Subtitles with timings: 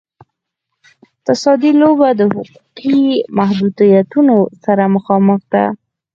[1.07, 3.01] اقتصادي لوبه د حقوقي
[3.37, 5.63] محدودیتونو سره مخامخ ده.